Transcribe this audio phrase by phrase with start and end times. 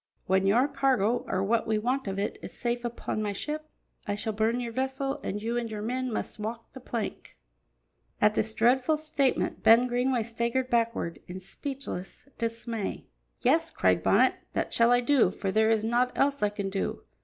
[0.25, 3.69] When your cargo, or what we want of it, is safe upon my ship,
[4.07, 7.37] I shall burn your vessel, and you and your men must walk the plank."
[8.19, 13.05] At this dreadful statement, Ben Greenway staggered backward in speechless dismay.
[13.41, 17.03] "Yes," cried Bonnet, "that shall I do, for there is naught else I can do.